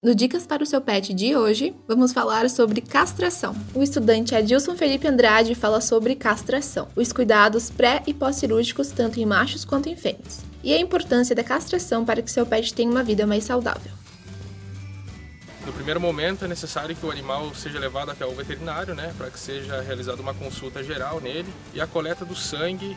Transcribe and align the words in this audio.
No 0.00 0.14
Dicas 0.14 0.46
para 0.46 0.62
o 0.62 0.66
seu 0.66 0.80
pet 0.80 1.12
de 1.12 1.34
hoje, 1.34 1.74
vamos 1.88 2.12
falar 2.12 2.48
sobre 2.48 2.80
castração. 2.80 3.52
O 3.74 3.82
estudante 3.82 4.32
Adilson 4.32 4.76
Felipe 4.76 5.08
Andrade 5.08 5.56
fala 5.56 5.80
sobre 5.80 6.14
castração, 6.14 6.86
os 6.94 7.12
cuidados 7.12 7.68
pré 7.68 8.04
e 8.06 8.14
pós-cirúrgicos 8.14 8.92
tanto 8.92 9.18
em 9.18 9.26
machos 9.26 9.64
quanto 9.64 9.88
em 9.88 9.96
fêmeas, 9.96 10.44
e 10.62 10.72
a 10.72 10.78
importância 10.78 11.34
da 11.34 11.42
castração 11.42 12.04
para 12.04 12.22
que 12.22 12.30
seu 12.30 12.46
pet 12.46 12.72
tenha 12.72 12.88
uma 12.88 13.02
vida 13.02 13.26
mais 13.26 13.42
saudável. 13.42 13.90
No 15.66 15.72
primeiro 15.72 16.00
momento 16.00 16.44
é 16.44 16.48
necessário 16.48 16.94
que 16.94 17.04
o 17.04 17.10
animal 17.10 17.52
seja 17.56 17.80
levado 17.80 18.12
até 18.12 18.24
o 18.24 18.30
veterinário, 18.30 18.94
né, 18.94 19.12
para 19.18 19.30
que 19.30 19.38
seja 19.40 19.80
realizada 19.80 20.22
uma 20.22 20.32
consulta 20.32 20.80
geral 20.80 21.20
nele 21.20 21.52
e 21.74 21.80
a 21.80 21.88
coleta 21.88 22.24
do 22.24 22.36
sangue 22.36 22.96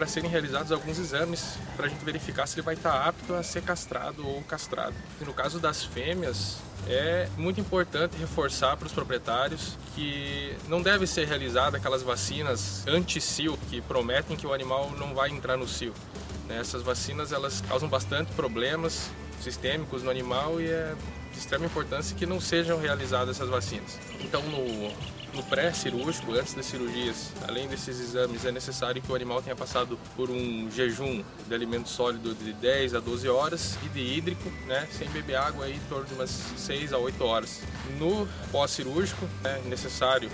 para 0.00 0.06
serem 0.06 0.30
realizados 0.30 0.72
alguns 0.72 0.98
exames 0.98 1.58
para 1.76 1.84
a 1.84 1.88
gente 1.90 2.02
verificar 2.02 2.46
se 2.46 2.54
ele 2.54 2.62
vai 2.62 2.72
estar 2.72 3.06
apto 3.06 3.34
a 3.34 3.42
ser 3.42 3.60
castrado 3.60 4.26
ou 4.26 4.40
castrado. 4.44 4.94
E 5.20 5.24
no 5.26 5.34
caso 5.34 5.60
das 5.60 5.84
fêmeas, 5.84 6.56
é 6.88 7.28
muito 7.36 7.60
importante 7.60 8.16
reforçar 8.16 8.78
para 8.78 8.86
os 8.86 8.94
proprietários 8.94 9.76
que 9.94 10.56
não 10.68 10.80
deve 10.80 11.06
ser 11.06 11.28
realizada 11.28 11.76
aquelas 11.76 12.02
vacinas 12.02 12.82
anti-cio 12.86 13.58
que 13.68 13.82
prometem 13.82 14.38
que 14.38 14.46
o 14.46 14.54
animal 14.54 14.90
não 14.92 15.14
vai 15.14 15.28
entrar 15.28 15.58
no 15.58 15.68
cio. 15.68 15.92
Né, 16.48 16.56
essas 16.58 16.82
vacinas 16.82 17.30
elas 17.30 17.60
causam 17.68 17.86
bastante 17.86 18.32
problemas 18.32 19.10
sistêmicos 19.40 20.02
no 20.02 20.10
animal 20.10 20.60
e 20.60 20.66
é 20.66 20.94
de 21.32 21.38
extrema 21.38 21.66
importância 21.66 22.16
que 22.16 22.26
não 22.26 22.40
sejam 22.40 22.78
realizadas 22.78 23.36
essas 23.36 23.48
vacinas. 23.48 23.98
Então, 24.20 24.42
no, 24.42 24.90
no 25.34 25.42
pré-cirúrgico, 25.44 26.32
antes 26.32 26.54
das 26.54 26.66
cirurgias, 26.66 27.32
além 27.46 27.68
desses 27.68 28.00
exames, 28.00 28.44
é 28.44 28.52
necessário 28.52 29.00
que 29.00 29.10
o 29.10 29.14
animal 29.14 29.40
tenha 29.40 29.54
passado 29.54 29.98
por 30.16 30.28
um 30.30 30.68
jejum 30.70 31.22
de 31.46 31.54
alimento 31.54 31.88
sólido 31.88 32.34
de 32.34 32.52
10 32.52 32.94
a 32.94 33.00
12 33.00 33.28
horas 33.28 33.78
e 33.84 33.88
de 33.88 34.00
hídrico, 34.00 34.50
né, 34.66 34.88
sem 34.90 35.08
beber 35.10 35.36
água 35.36 35.66
aí, 35.66 35.76
em 35.76 35.88
torno 35.88 36.04
de 36.04 36.14
umas 36.14 36.30
6 36.30 36.92
a 36.92 36.98
8 36.98 37.24
horas. 37.24 37.60
No 37.98 38.28
pós-cirúrgico, 38.50 39.28
é 39.44 39.60
necessário 39.68 40.30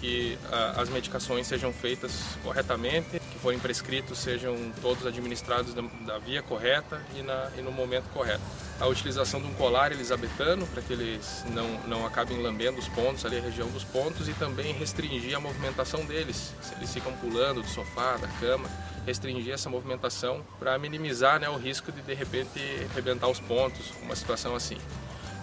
que 0.00 0.38
a, 0.50 0.80
as 0.80 0.88
medicações 0.88 1.46
sejam 1.46 1.72
feitas 1.72 2.12
corretamente, 2.42 3.20
que 3.30 3.38
forem 3.38 3.58
prescritos 3.58 4.18
sejam 4.18 4.56
todos 4.80 5.06
administrados 5.06 5.74
da, 5.74 5.82
da 6.06 6.18
via 6.18 6.42
correta 6.42 7.00
e, 7.14 7.22
na, 7.22 7.50
e, 7.56 7.60
no 7.60 7.70
momento 7.70 8.04
correto. 8.12 8.42
A 8.80 8.86
utilização 8.86 9.40
de 9.40 9.46
um 9.46 9.54
colar 9.54 9.92
elisabetano 9.92 10.66
para 10.68 10.80
que 10.80 10.92
eles 10.92 11.44
não, 11.50 11.68
não 11.86 12.06
acabem 12.06 12.40
lambendo 12.40 12.78
os 12.78 12.88
pontos, 12.88 13.24
ali 13.26 13.36
a 13.36 13.40
região 13.40 13.68
dos 13.68 13.84
pontos 13.84 14.28
e 14.28 14.32
também 14.32 14.72
restringir 14.72 15.36
a 15.36 15.40
movimentação 15.40 16.04
deles, 16.06 16.52
se 16.62 16.74
eles 16.74 16.92
ficam 16.92 17.12
pulando 17.14 17.62
do 17.62 17.68
sofá, 17.68 18.16
da 18.16 18.28
cama, 18.40 18.68
restringir 19.06 19.52
essa 19.52 19.68
movimentação 19.68 20.42
para 20.58 20.78
minimizar 20.78 21.38
né, 21.38 21.48
o 21.48 21.56
risco 21.56 21.92
de 21.92 22.00
de 22.00 22.14
repente 22.14 22.60
arrebentar 22.90 23.28
os 23.28 23.38
pontos, 23.38 23.92
uma 24.02 24.16
situação 24.16 24.54
assim. 24.54 24.78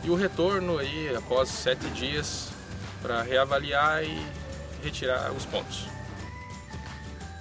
E 0.03 0.09
o 0.09 0.15
retorno 0.15 0.77
aí 0.77 1.15
após 1.15 1.49
sete 1.49 1.87
dias 1.89 2.49
para 3.01 3.21
reavaliar 3.21 4.03
e 4.03 4.46
retirar 4.83 5.31
os 5.31 5.45
pontos. 5.45 5.87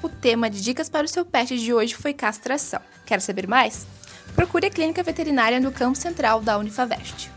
O 0.03 0.09
tema 0.09 0.49
de 0.49 0.63
dicas 0.63 0.89
para 0.89 1.05
o 1.05 1.09
seu 1.09 1.25
pet 1.25 1.59
de 1.59 1.73
hoje 1.73 1.95
foi 1.95 2.13
castração. 2.13 2.81
Quer 3.05 3.21
saber 3.21 3.47
mais? 3.47 3.87
Procure 4.35 4.67
a 4.67 4.71
clínica 4.71 5.03
veterinária 5.03 5.59
no 5.59 5.73
campo 5.73 5.97
central 5.97 6.41
da 6.41 6.59
Unifavest. 6.59 7.31